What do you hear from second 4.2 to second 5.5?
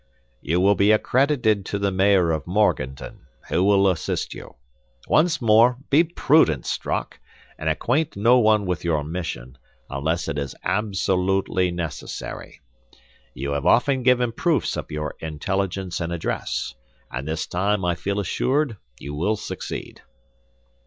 you. Once